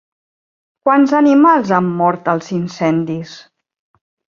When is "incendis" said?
2.59-3.41